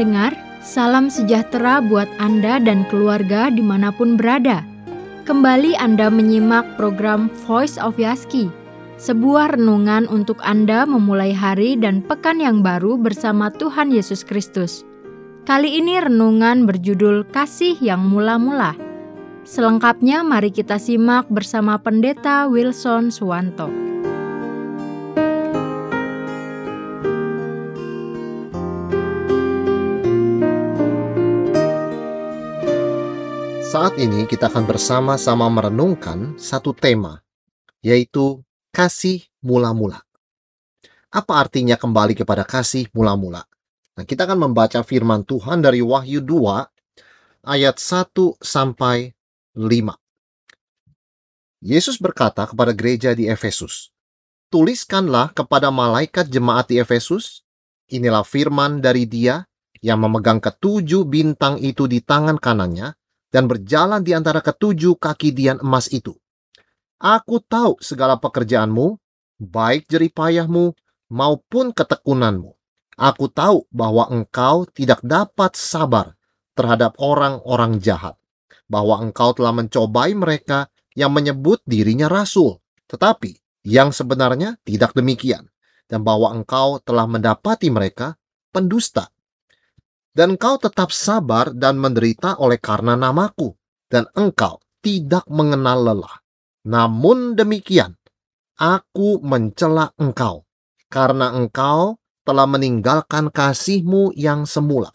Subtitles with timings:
[0.00, 0.32] pendengar,
[0.64, 4.64] salam sejahtera buat Anda dan keluarga di mana pun berada.
[5.28, 8.48] Kembali Anda menyimak program Voice of Yaski,
[8.96, 14.88] sebuah renungan untuk Anda memulai hari dan pekan yang baru bersama Tuhan Yesus Kristus.
[15.44, 18.80] Kali ini renungan berjudul Kasih yang Mula-Mula.
[19.44, 23.89] Selengkapnya mari kita simak bersama Pendeta Wilson Suwanto.
[33.70, 37.22] Saat ini kita akan bersama-sama merenungkan satu tema,
[37.78, 38.42] yaitu
[38.74, 40.02] kasih mula-mula.
[41.06, 43.46] Apa artinya kembali kepada kasih mula-mula?
[43.94, 49.14] Nah, kita akan membaca firman Tuhan dari Wahyu 2 ayat 1 sampai
[49.54, 49.94] 5.
[51.62, 53.94] Yesus berkata kepada gereja di Efesus,
[54.50, 57.46] "Tuliskanlah kepada malaikat jemaat di Efesus,
[57.86, 59.46] inilah firman dari Dia
[59.78, 62.98] yang memegang ketujuh bintang itu di tangan kanannya,
[63.30, 66.14] dan berjalan di antara ketujuh kaki dian emas itu.
[67.00, 69.00] Aku tahu segala pekerjaanmu,
[69.40, 70.76] baik jeripayahmu
[71.08, 72.52] maupun ketekunanmu.
[73.00, 76.12] Aku tahu bahwa engkau tidak dapat sabar
[76.52, 78.20] terhadap orang-orang jahat,
[78.68, 82.60] bahwa engkau telah mencobai mereka yang menyebut dirinya rasul,
[82.92, 85.48] tetapi yang sebenarnya tidak demikian,
[85.88, 88.20] dan bahwa engkau telah mendapati mereka
[88.52, 89.08] pendusta
[90.10, 93.54] dan engkau tetap sabar dan menderita oleh karena namaku,
[93.86, 96.16] dan engkau tidak mengenal lelah.
[96.66, 97.96] Namun demikian,
[98.58, 100.44] aku mencela engkau,
[100.92, 104.92] karena engkau telah meninggalkan kasihmu yang semula.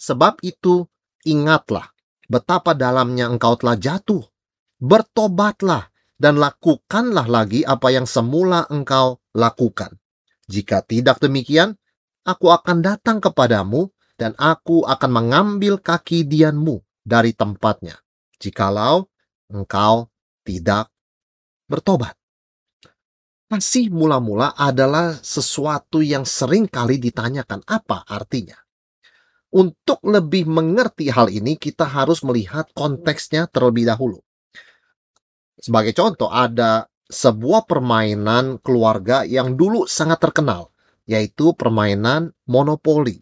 [0.00, 0.88] Sebab itu,
[1.28, 1.92] ingatlah
[2.28, 4.24] betapa dalamnya engkau telah jatuh.
[4.80, 9.96] Bertobatlah dan lakukanlah lagi apa yang semula engkau lakukan.
[10.48, 11.79] Jika tidak demikian,
[12.30, 17.98] aku akan datang kepadamu dan aku akan mengambil kaki dianmu dari tempatnya,
[18.38, 19.10] jikalau
[19.50, 20.06] engkau
[20.46, 20.92] tidak
[21.66, 22.14] bertobat.
[23.50, 28.54] Kasih mula-mula adalah sesuatu yang sering kali ditanyakan apa artinya.
[29.50, 34.22] Untuk lebih mengerti hal ini, kita harus melihat konteksnya terlebih dahulu.
[35.58, 40.70] Sebagai contoh, ada sebuah permainan keluarga yang dulu sangat terkenal,
[41.10, 43.18] yaitu permainan monopoli.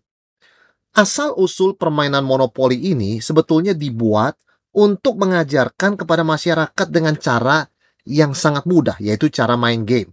[0.93, 4.37] Asal-usul permainan monopoli ini sebetulnya dibuat
[4.77, 7.65] untuk mengajarkan kepada masyarakat dengan cara
[8.05, 10.13] yang sangat mudah, yaitu cara main game.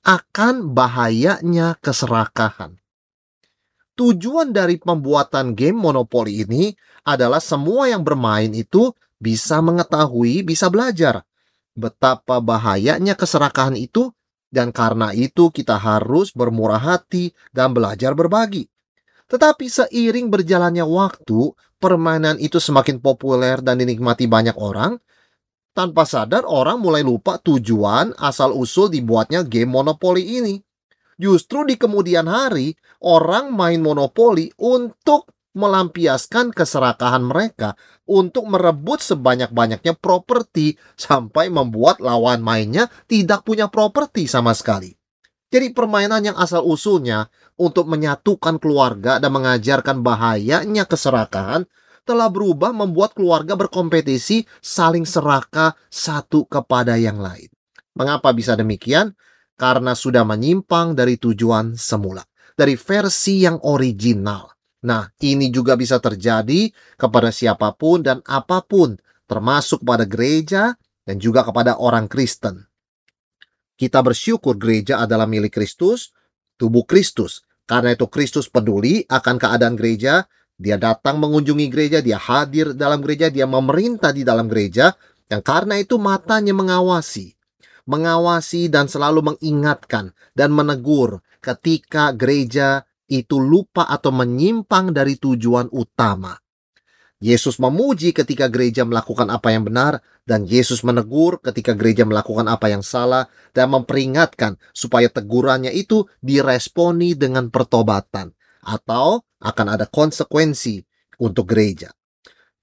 [0.00, 2.80] Akan bahayanya keserakahan.
[4.00, 6.72] Tujuan dari pembuatan game monopoli ini
[7.04, 11.20] adalah semua yang bermain itu bisa mengetahui, bisa belajar
[11.76, 14.10] betapa bahayanya keserakahan itu
[14.50, 18.66] dan karena itu kita harus bermurah hati dan belajar berbagi.
[19.30, 24.98] Tetapi seiring berjalannya waktu, permainan itu semakin populer dan dinikmati banyak orang.
[25.70, 30.58] Tanpa sadar orang mulai lupa tujuan asal-usul dibuatnya game monopoli ini.
[31.14, 32.74] Justru di kemudian hari,
[33.06, 37.74] orang main monopoli untuk melampiaskan keserakahan mereka
[38.06, 44.94] untuk merebut sebanyak-banyaknya properti sampai membuat lawan mainnya tidak punya properti sama sekali.
[45.50, 47.26] Jadi permainan yang asal usulnya
[47.58, 51.66] untuk menyatukan keluarga dan mengajarkan bahayanya keserakahan
[52.06, 57.50] telah berubah membuat keluarga berkompetisi saling serakah satu kepada yang lain.
[57.98, 59.18] Mengapa bisa demikian?
[59.58, 62.24] Karena sudah menyimpang dari tujuan semula,
[62.54, 64.59] dari versi yang original.
[64.80, 68.96] Nah, ini juga bisa terjadi kepada siapa pun dan apa pun,
[69.28, 70.72] termasuk pada gereja
[71.04, 72.64] dan juga kepada orang Kristen.
[73.76, 76.12] Kita bersyukur gereja adalah milik Kristus,
[76.60, 77.44] tubuh Kristus.
[77.64, 80.28] Karena itu Kristus peduli akan keadaan gereja,
[80.60, 84.92] dia datang mengunjungi gereja, dia hadir dalam gereja, dia memerintah di dalam gereja,
[85.32, 87.32] yang karena itu matanya mengawasi.
[87.88, 96.38] Mengawasi dan selalu mengingatkan dan menegur ketika gereja itu lupa atau menyimpang dari tujuan utama.
[97.20, 102.72] Yesus memuji ketika gereja melakukan apa yang benar, dan Yesus menegur ketika gereja melakukan apa
[102.72, 108.32] yang salah, dan memperingatkan supaya tegurannya itu diresponi dengan pertobatan,
[108.64, 110.80] atau akan ada konsekuensi
[111.20, 111.92] untuk gereja.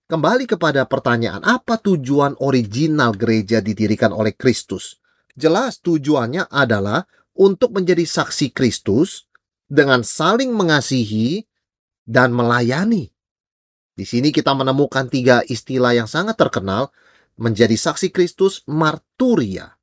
[0.10, 4.98] Kembali kepada pertanyaan, apa tujuan original gereja didirikan oleh Kristus?
[5.38, 7.06] Jelas tujuannya adalah
[7.38, 9.27] untuk menjadi saksi Kristus
[9.68, 11.44] dengan saling mengasihi
[12.08, 13.12] dan melayani.
[13.94, 16.90] Di sini kita menemukan tiga istilah yang sangat terkenal
[17.38, 19.76] menjadi saksi Kristus marturia,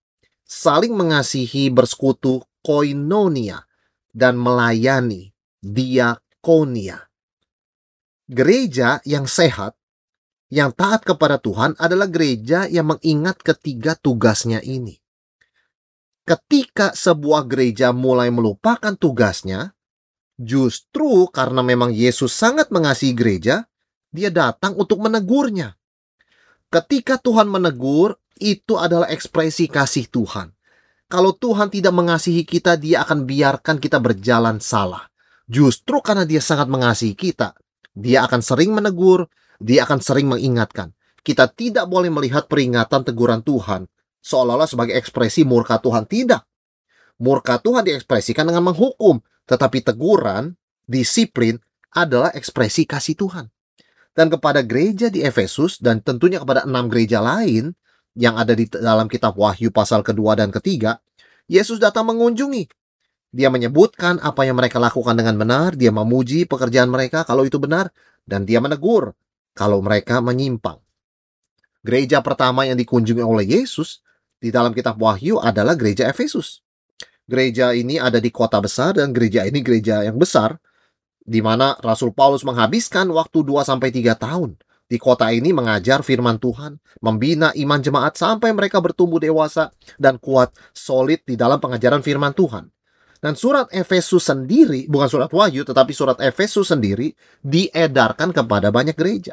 [0.48, 3.66] saling mengasihi bersekutu koinonia,
[4.14, 7.10] dan melayani diakonia.
[8.24, 9.76] Gereja yang sehat,
[10.48, 14.96] yang taat kepada Tuhan adalah gereja yang mengingat ketiga tugasnya ini.
[16.24, 19.73] Ketika sebuah gereja mulai melupakan tugasnya,
[20.38, 23.66] justru karena memang Yesus sangat mengasihi gereja,
[24.10, 25.74] dia datang untuk menegurnya.
[26.70, 30.50] Ketika Tuhan menegur, itu adalah ekspresi kasih Tuhan.
[31.06, 35.06] Kalau Tuhan tidak mengasihi kita, dia akan biarkan kita berjalan salah.
[35.46, 37.54] Justru karena dia sangat mengasihi kita,
[37.94, 39.30] dia akan sering menegur,
[39.62, 40.90] dia akan sering mengingatkan.
[41.22, 43.86] Kita tidak boleh melihat peringatan teguran Tuhan
[44.24, 46.08] seolah-olah sebagai ekspresi murka Tuhan.
[46.08, 46.42] Tidak.
[47.20, 51.60] Murka Tuhan diekspresikan dengan menghukum, tetapi teguran, disiplin
[51.94, 53.46] adalah ekspresi kasih Tuhan.
[54.14, 57.74] Dan kepada gereja di Efesus dan tentunya kepada enam gereja lain
[58.14, 61.02] yang ada di dalam kitab Wahyu pasal kedua dan ketiga,
[61.50, 62.70] Yesus datang mengunjungi.
[63.34, 67.90] Dia menyebutkan apa yang mereka lakukan dengan benar, dia memuji pekerjaan mereka kalau itu benar,
[68.22, 69.12] dan dia menegur
[69.52, 70.78] kalau mereka menyimpang.
[71.84, 74.00] Gereja pertama yang dikunjungi oleh Yesus
[74.40, 76.63] di dalam kitab Wahyu adalah gereja Efesus.
[77.24, 80.60] Gereja ini ada di kota besar dan gereja ini gereja yang besar
[81.24, 86.36] di mana Rasul Paulus menghabiskan waktu 2 sampai 3 tahun di kota ini mengajar firman
[86.36, 92.36] Tuhan, membina iman jemaat sampai mereka bertumbuh dewasa dan kuat solid di dalam pengajaran firman
[92.36, 92.68] Tuhan.
[93.24, 99.32] Dan surat Efesus sendiri, bukan surat Wahyu, tetapi surat Efesus sendiri diedarkan kepada banyak gereja.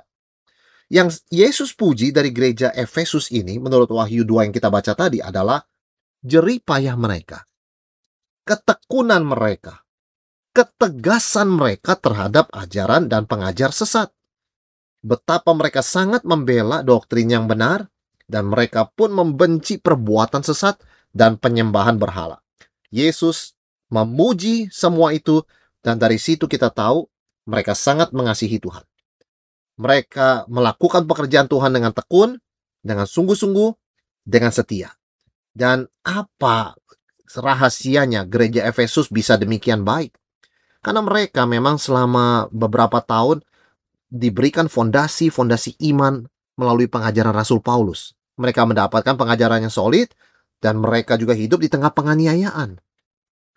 [0.88, 5.60] Yang Yesus puji dari gereja Efesus ini, menurut Wahyu 2 yang kita baca tadi adalah
[6.24, 7.44] jerih payah mereka,
[8.46, 9.84] ketekunan mereka,
[10.52, 14.12] ketegasan mereka terhadap ajaran dan pengajar sesat.
[15.02, 17.90] Betapa mereka sangat membela doktrin yang benar,
[18.30, 20.78] dan mereka pun membenci perbuatan sesat
[21.12, 22.40] dan penyembahan berhala.
[22.94, 23.58] Yesus
[23.92, 25.44] memuji semua itu,
[25.82, 27.10] dan dari situ kita tahu
[27.50, 28.86] mereka sangat mengasihi Tuhan.
[29.82, 32.38] Mereka melakukan pekerjaan Tuhan dengan tekun,
[32.86, 33.74] dengan sungguh-sungguh,
[34.22, 34.94] dengan setia.
[35.52, 36.78] Dan apa
[37.38, 40.16] rahasianya gereja Efesus bisa demikian baik?
[40.82, 43.46] Karena mereka memang selama beberapa tahun
[44.12, 46.26] diberikan fondasi-fondasi iman
[46.60, 48.18] melalui pengajaran Rasul Paulus.
[48.36, 50.12] Mereka mendapatkan pengajaran yang solid
[50.60, 52.82] dan mereka juga hidup di tengah penganiayaan.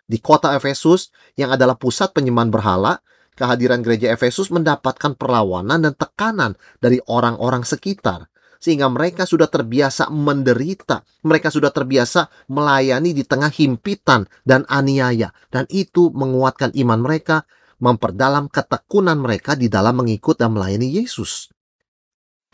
[0.05, 3.01] Di kota Efesus yang adalah pusat penyembahan berhala,
[3.33, 8.29] kehadiran gereja Efesus mendapatkan perlawanan dan tekanan dari orang-orang sekitar.
[8.57, 11.03] Sehingga mereka sudah terbiasa menderita.
[11.25, 15.33] Mereka sudah terbiasa melayani di tengah himpitan dan aniaya.
[15.51, 17.43] Dan itu menguatkan iman mereka,
[17.79, 21.51] memperdalam ketekunan mereka di dalam mengikut dan melayani Yesus.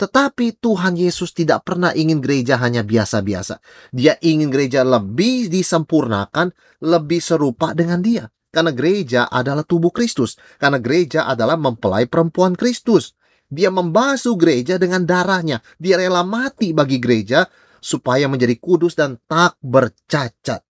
[0.02, 3.62] Tetapi Tuhan Yesus tidak pernah ingin gereja hanya biasa-biasa.
[3.94, 6.50] Dia ingin gereja lebih disempurnakan,
[6.82, 8.26] lebih serupa dengan dia.
[8.50, 10.42] Karena gereja adalah tubuh Kristus.
[10.58, 13.14] Karena gereja adalah mempelai perempuan Kristus.
[13.52, 15.60] Dia membasuh gereja dengan darahnya.
[15.76, 17.44] Dia rela mati bagi gereja
[17.84, 20.64] supaya menjadi kudus dan tak bercacat.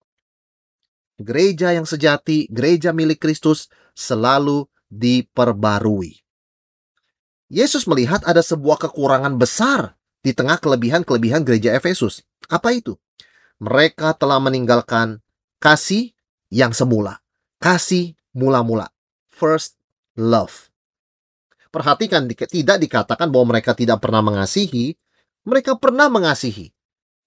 [1.22, 6.18] Gereja yang sejati, gereja milik Kristus selalu diperbarui.
[7.54, 9.94] Yesus melihat ada sebuah kekurangan besar
[10.26, 12.26] di tengah kelebihan-kelebihan gereja Efesus.
[12.50, 12.98] Apa itu?
[13.62, 15.22] Mereka telah meninggalkan
[15.62, 16.18] kasih
[16.50, 17.22] yang semula
[17.62, 18.90] kasih mula-mula.
[19.30, 19.78] First
[20.18, 20.71] love.
[21.72, 25.00] Perhatikan, tidak dikatakan bahwa mereka tidak pernah mengasihi.
[25.48, 26.76] Mereka pernah mengasihi.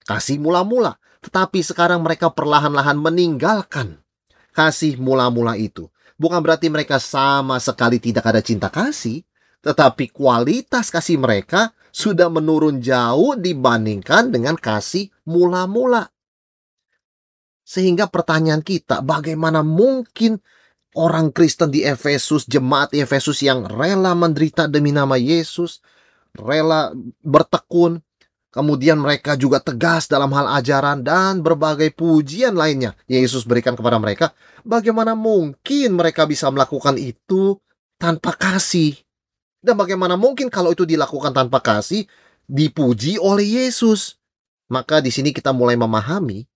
[0.05, 1.01] Kasih mula-mula.
[1.25, 4.05] Tetapi sekarang mereka perlahan-lahan meninggalkan
[4.53, 5.89] kasih mula-mula itu.
[6.15, 9.25] Bukan berarti mereka sama sekali tidak ada cinta kasih.
[9.65, 16.13] Tetapi kualitas kasih mereka sudah menurun jauh dibandingkan dengan kasih mula-mula.
[17.65, 20.37] Sehingga pertanyaan kita, bagaimana mungkin
[20.95, 25.83] orang Kristen di Efesus, jemaat Efesus yang rela menderita demi nama Yesus,
[26.33, 27.99] rela bertekun,
[28.49, 33.99] kemudian mereka juga tegas dalam hal ajaran dan berbagai pujian lainnya yang Yesus berikan kepada
[33.99, 34.31] mereka.
[34.63, 37.59] Bagaimana mungkin mereka bisa melakukan itu
[37.99, 38.95] tanpa kasih?
[39.59, 42.07] Dan bagaimana mungkin kalau itu dilakukan tanpa kasih,
[42.47, 44.15] dipuji oleh Yesus?
[44.71, 46.47] Maka di sini kita mulai memahami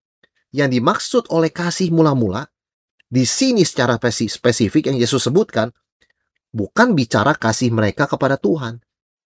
[0.50, 2.50] yang dimaksud oleh kasih mula-mula
[3.09, 5.73] di sini secara spesifik yang Yesus sebutkan
[6.53, 8.77] bukan bicara kasih mereka kepada Tuhan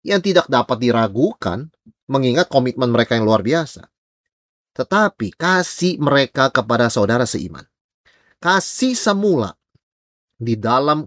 [0.06, 1.70] yang tidak dapat diragukan
[2.06, 3.90] mengingat komitmen mereka yang luar biasa.
[4.72, 7.66] Tetapi kasih mereka kepada saudara seiman.
[8.42, 9.58] Kasih semula
[10.38, 11.06] di dalam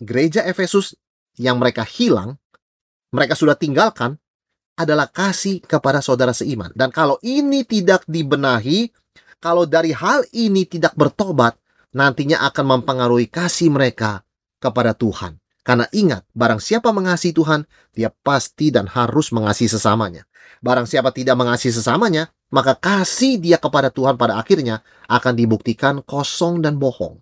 [0.00, 0.92] gereja Efesus
[1.40, 2.36] yang mereka hilang,
[3.14, 4.20] mereka sudah tinggalkan
[4.74, 6.74] adalah kasih kepada saudara seiman.
[6.74, 8.90] Dan kalau ini tidak dibenahi,
[9.38, 11.54] kalau dari hal ini tidak bertobat,
[11.94, 14.26] nantinya akan mempengaruhi kasih mereka
[14.58, 15.38] kepada Tuhan.
[15.64, 17.64] Karena ingat, barang siapa mengasihi Tuhan,
[17.96, 20.28] dia pasti dan harus mengasihi sesamanya.
[20.60, 26.60] Barang siapa tidak mengasihi sesamanya, maka kasih dia kepada Tuhan pada akhirnya akan dibuktikan kosong
[26.60, 27.16] dan bohong.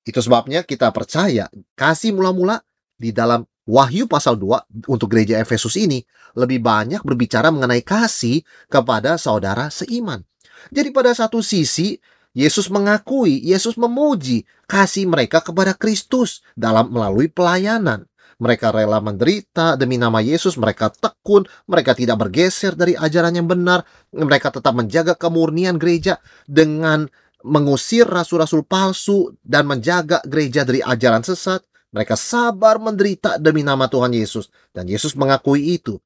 [0.00, 2.64] Itu sebabnya kita percaya kasih mula-mula
[2.96, 6.02] di dalam Wahyu pasal 2 untuk gereja Efesus ini
[6.34, 10.24] lebih banyak berbicara mengenai kasih kepada saudara seiman.
[10.72, 18.06] Jadi pada satu sisi Yesus mengakui, Yesus memuji kasih mereka kepada Kristus dalam melalui pelayanan.
[18.40, 23.84] Mereka rela menderita demi nama Yesus, mereka tekun, mereka tidak bergeser dari ajaran yang benar,
[24.14, 26.16] mereka tetap menjaga kemurnian gereja
[26.48, 27.04] dengan
[27.44, 31.60] mengusir rasul-rasul palsu dan menjaga gereja dari ajaran sesat.
[31.90, 35.98] Mereka sabar menderita demi nama Tuhan Yesus dan Yesus mengakui itu.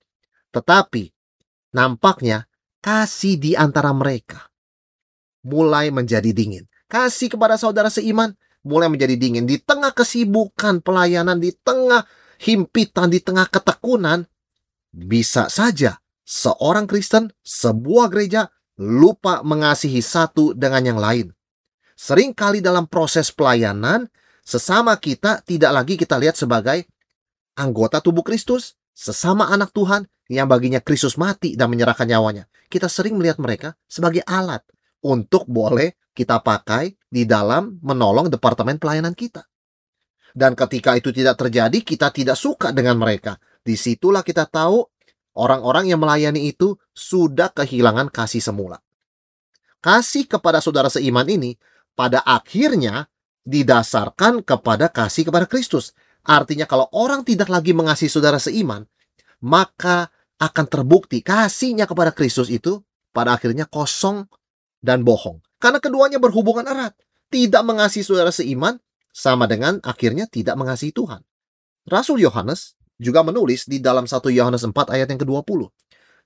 [0.50, 1.12] Tetapi
[1.76, 2.48] nampaknya
[2.80, 4.53] kasih di antara mereka
[5.44, 6.64] mulai menjadi dingin.
[6.88, 8.32] Kasih kepada saudara seiman
[8.64, 9.44] mulai menjadi dingin.
[9.44, 12.08] Di tengah kesibukan pelayanan, di tengah
[12.40, 14.24] himpitan, di tengah ketekunan,
[14.90, 18.48] bisa saja seorang Kristen, sebuah gereja
[18.80, 21.30] lupa mengasihi satu dengan yang lain.
[21.94, 24.10] Seringkali dalam proses pelayanan,
[24.42, 26.90] sesama kita tidak lagi kita lihat sebagai
[27.54, 32.50] anggota tubuh Kristus, sesama anak Tuhan yang baginya Kristus mati dan menyerahkan nyawanya.
[32.66, 34.66] Kita sering melihat mereka sebagai alat
[35.04, 39.44] untuk boleh kita pakai di dalam menolong departemen pelayanan kita.
[40.34, 43.38] Dan ketika itu tidak terjadi, kita tidak suka dengan mereka.
[43.62, 44.82] Di situlah kita tahu
[45.38, 48.82] orang-orang yang melayani itu sudah kehilangan kasih semula.
[49.78, 51.54] Kasih kepada saudara seiman ini
[51.94, 53.06] pada akhirnya
[53.46, 55.94] didasarkan kepada kasih kepada Kristus.
[56.24, 58.88] Artinya kalau orang tidak lagi mengasihi saudara seiman,
[59.44, 60.08] maka
[60.40, 62.80] akan terbukti kasihnya kepada Kristus itu
[63.14, 64.26] pada akhirnya kosong
[64.84, 65.40] dan bohong.
[65.56, 66.92] Karena keduanya berhubungan erat.
[67.32, 68.76] Tidak mengasihi saudara seiman
[69.08, 71.24] sama dengan akhirnya tidak mengasihi Tuhan.
[71.88, 75.72] Rasul Yohanes juga menulis di dalam 1 Yohanes 4 ayat yang ke-20.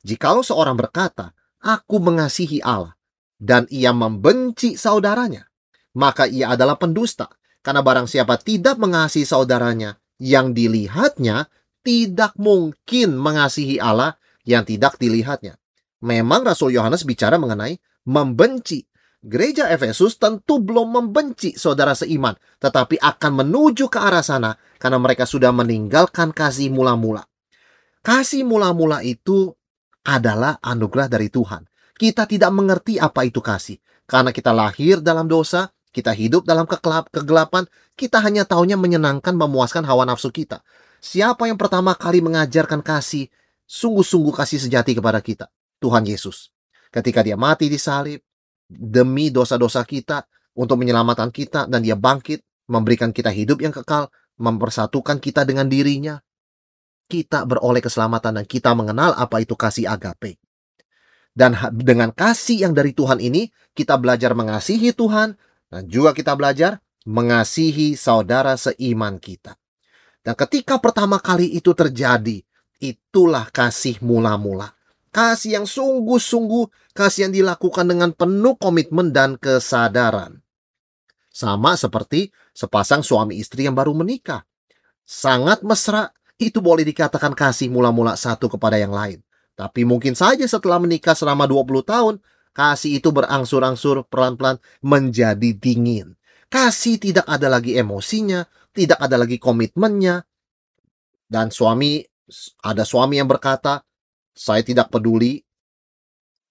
[0.02, 2.98] Jikalau seorang berkata, aku mengasihi Allah,
[3.38, 5.46] dan ia membenci saudaranya,
[5.94, 7.30] maka ia adalah pendusta.
[7.62, 11.46] Karena barang siapa tidak mengasihi saudaranya, yang dilihatnya
[11.82, 15.58] tidak mungkin mengasihi Allah yang tidak dilihatnya.
[15.98, 18.88] Memang Rasul Yohanes bicara mengenai membenci.
[19.18, 25.28] Gereja Efesus tentu belum membenci saudara seiman, tetapi akan menuju ke arah sana karena mereka
[25.28, 27.26] sudah meninggalkan kasih mula-mula.
[28.00, 29.52] Kasih mula-mula itu
[30.06, 31.66] adalah anugerah dari Tuhan.
[31.98, 33.76] Kita tidak mengerti apa itu kasih.
[34.08, 37.66] Karena kita lahir dalam dosa, kita hidup dalam kegelap, kegelapan,
[37.98, 40.62] kita hanya taunya menyenangkan memuaskan hawa nafsu kita.
[41.02, 43.28] Siapa yang pertama kali mengajarkan kasih,
[43.66, 45.50] sungguh-sungguh kasih sejati kepada kita?
[45.82, 46.54] Tuhan Yesus
[46.92, 48.20] ketika dia mati di salib
[48.68, 50.24] demi dosa-dosa kita
[50.58, 56.20] untuk menyelamatkan kita dan dia bangkit memberikan kita hidup yang kekal mempersatukan kita dengan dirinya
[57.08, 60.36] kita beroleh keselamatan dan kita mengenal apa itu kasih agape.
[61.32, 65.32] Dan dengan kasih yang dari Tuhan ini kita belajar mengasihi Tuhan
[65.72, 69.56] dan juga kita belajar mengasihi saudara seiman kita.
[70.20, 72.44] Dan ketika pertama kali itu terjadi
[72.78, 74.77] itulah kasih mula-mula
[75.18, 80.38] kasih yang sungguh-sungguh, kasih yang dilakukan dengan penuh komitmen dan kesadaran.
[81.26, 84.46] Sama seperti sepasang suami istri yang baru menikah.
[85.02, 89.18] Sangat mesra, itu boleh dikatakan kasih mula-mula satu kepada yang lain.
[89.58, 92.14] Tapi mungkin saja setelah menikah selama 20 tahun,
[92.54, 96.14] kasih itu berangsur-angsur pelan-pelan menjadi dingin.
[96.46, 100.22] Kasih tidak ada lagi emosinya, tidak ada lagi komitmennya.
[101.26, 102.06] Dan suami,
[102.62, 103.82] ada suami yang berkata,
[104.38, 105.42] saya tidak peduli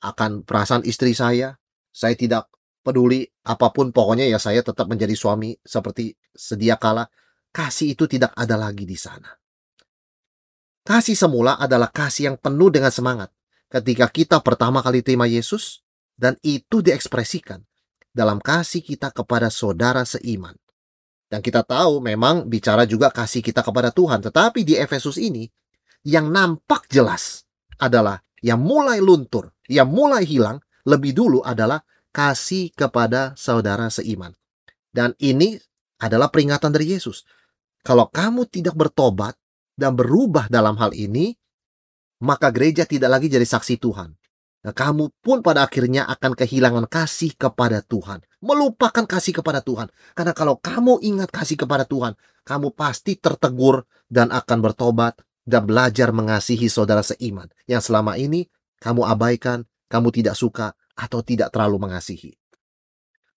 [0.03, 1.55] akan perasaan istri saya.
[1.95, 2.51] Saya tidak
[2.83, 7.07] peduli apa pun pokoknya ya saya tetap menjadi suami seperti sedia kala.
[7.55, 9.31] Kasih itu tidak ada lagi di sana.
[10.83, 13.31] Kasih semula adalah kasih yang penuh dengan semangat.
[13.71, 15.81] Ketika kita pertama kali terima Yesus
[16.19, 17.63] dan itu diekspresikan
[18.11, 20.53] dalam kasih kita kepada saudara seiman.
[21.27, 24.23] Dan kita tahu memang bicara juga kasih kita kepada Tuhan.
[24.23, 25.47] Tetapi di Efesus ini
[26.07, 27.46] yang nampak jelas
[27.77, 31.81] adalah yang mulai luntur, yang mulai hilang lebih dulu adalah
[32.13, 34.33] kasih kepada saudara seiman.
[34.89, 35.57] Dan ini
[36.01, 37.25] adalah peringatan dari Yesus.
[37.85, 39.37] Kalau kamu tidak bertobat
[39.77, 41.37] dan berubah dalam hal ini,
[42.25, 44.09] maka gereja tidak lagi jadi saksi Tuhan.
[44.65, 48.25] Nah, kamu pun pada akhirnya akan kehilangan kasih kepada Tuhan.
[48.41, 49.87] Melupakan kasih kepada Tuhan.
[50.17, 56.11] Karena kalau kamu ingat kasih kepada Tuhan, kamu pasti tertegur dan akan bertobat dan belajar
[56.11, 58.51] mengasihi saudara seiman yang selama ini
[58.83, 62.35] kamu abaikan, kamu tidak suka, atau tidak terlalu mengasihi.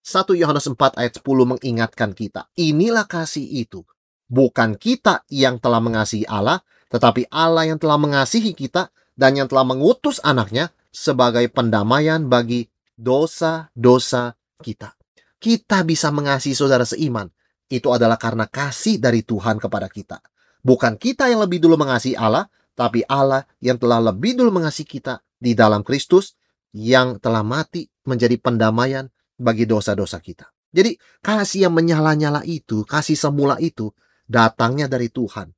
[0.02, 1.24] 1 Yohanes 4 ayat 10
[1.56, 3.86] mengingatkan kita, inilah kasih itu,
[4.30, 9.66] Bukan kita yang telah mengasihi Allah, tetapi Allah yang telah mengasihi kita dan yang telah
[9.66, 14.94] mengutus anaknya sebagai pendamaian bagi dosa-dosa kita.
[15.34, 17.26] Kita bisa mengasihi saudara seiman.
[17.66, 20.22] Itu adalah karena kasih dari Tuhan kepada kita.
[20.60, 25.24] Bukan kita yang lebih dulu mengasihi Allah, tapi Allah yang telah lebih dulu mengasihi kita
[25.40, 26.36] di dalam Kristus
[26.76, 29.08] yang telah mati menjadi pendamaian
[29.40, 30.52] bagi dosa-dosa kita.
[30.70, 33.90] Jadi kasih yang menyala-nyala itu, kasih semula itu
[34.28, 35.50] datangnya dari Tuhan.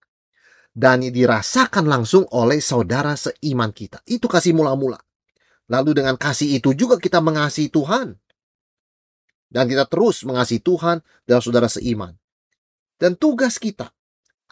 [0.73, 4.01] Dan dirasakan langsung oleh saudara seiman kita.
[4.09, 4.97] Itu kasih mula-mula.
[5.69, 8.17] Lalu dengan kasih itu juga kita mengasihi Tuhan.
[9.53, 12.17] Dan kita terus mengasihi Tuhan dan saudara seiman.
[12.97, 13.93] Dan tugas kita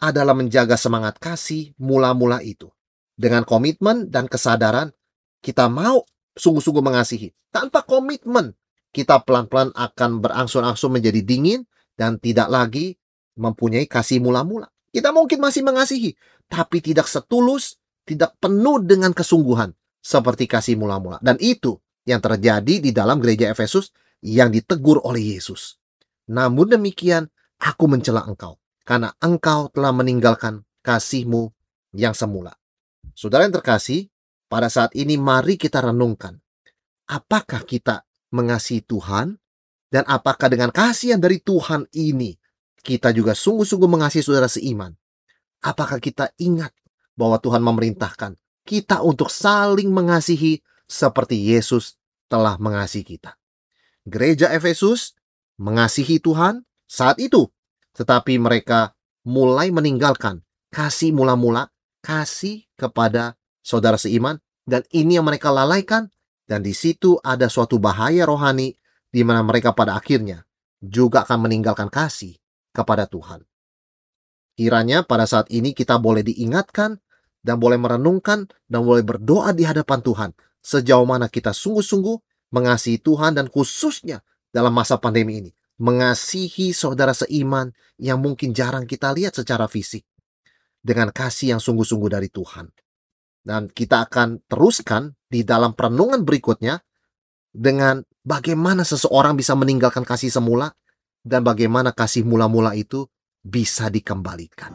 [0.01, 2.73] adalah menjaga semangat kasih mula-mula itu.
[3.13, 4.89] Dengan komitmen dan kesadaran,
[5.45, 6.01] kita mau
[6.33, 7.29] sungguh-sungguh mengasihi.
[7.53, 8.57] Tanpa komitmen,
[8.89, 12.97] kita pelan-pelan akan berangsur-angsur menjadi dingin dan tidak lagi
[13.37, 14.67] mempunyai kasih mula-mula.
[14.91, 16.17] Kita mungkin masih mengasihi,
[16.51, 21.21] tapi tidak setulus, tidak penuh dengan kesungguhan seperti kasih mula-mula.
[21.23, 23.93] Dan itu yang terjadi di dalam gereja Efesus
[24.25, 25.79] yang ditegur oleh Yesus.
[26.27, 27.29] Namun demikian,
[27.61, 28.57] aku mencela engkau,
[28.91, 31.47] karena engkau telah meninggalkan kasihmu
[31.95, 32.59] yang semula.
[33.15, 34.11] Saudara yang terkasih,
[34.51, 36.43] pada saat ini mari kita renungkan.
[37.07, 38.03] Apakah kita
[38.35, 39.39] mengasihi Tuhan?
[39.87, 42.35] Dan apakah dengan kasih yang dari Tuhan ini
[42.83, 44.91] kita juga sungguh-sungguh mengasihi saudara seiman.
[45.63, 46.75] Apakah kita ingat
[47.15, 48.35] bahwa Tuhan memerintahkan
[48.67, 51.95] kita untuk saling mengasihi seperti Yesus
[52.27, 53.39] telah mengasihi kita?
[54.03, 55.15] Gereja Efesus
[55.55, 57.47] mengasihi Tuhan saat itu,
[57.95, 58.95] tetapi mereka
[59.27, 61.69] mulai meninggalkan kasih mula-mula,
[62.01, 66.09] kasih kepada saudara seiman, dan ini yang mereka lalaikan,
[66.47, 68.75] dan di situ ada suatu bahaya rohani
[69.11, 70.47] di mana mereka pada akhirnya
[70.81, 72.39] juga akan meninggalkan kasih
[72.71, 73.43] kepada Tuhan.
[74.55, 76.99] Kiranya pada saat ini kita boleh diingatkan
[77.41, 80.29] dan boleh merenungkan dan boleh berdoa di hadapan Tuhan
[80.61, 82.17] sejauh mana kita sungguh-sungguh
[82.53, 84.21] mengasihi Tuhan dan khususnya
[84.53, 85.51] dalam masa pandemi ini
[85.81, 90.05] mengasihi saudara seiman yang mungkin jarang kita lihat secara fisik
[90.77, 92.69] dengan kasih yang sungguh-sungguh dari Tuhan.
[93.41, 96.77] Dan kita akan teruskan di dalam perenungan berikutnya
[97.49, 100.69] dengan bagaimana seseorang bisa meninggalkan kasih semula
[101.25, 103.09] dan bagaimana kasih mula-mula itu
[103.41, 104.69] bisa dikembalikan.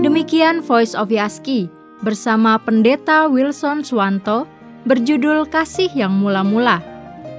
[0.00, 1.68] Demikian Voice of Yaski
[2.00, 4.48] bersama Pendeta Wilson Swanto
[4.88, 6.95] berjudul Kasih yang Mula-Mula.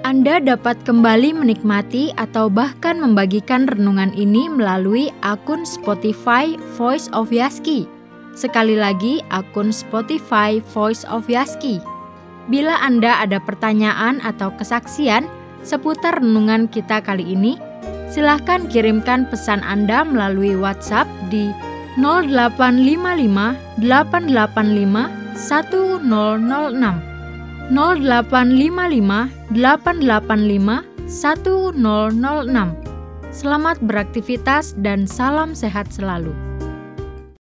[0.07, 7.83] Anda dapat kembali menikmati atau bahkan membagikan renungan ini melalui akun Spotify Voice of Yaski.
[8.31, 11.83] Sekali lagi, akun Spotify Voice of Yaski.
[12.47, 15.27] Bila Anda ada pertanyaan atau kesaksian,
[15.67, 17.59] seputar renungan kita kali ini,
[18.07, 21.51] silahkan kirimkan pesan Anda melalui WhatsApp di
[21.99, 27.16] 0855 885 1006
[27.71, 32.87] 0855 885 1006
[33.37, 36.31] Selamat beraktivitas dan salam sehat selalu.